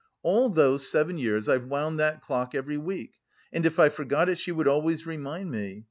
[0.23, 3.19] All those seven years I've wound that clock every week,
[3.53, 5.79] and if I forgot it she would always remind me.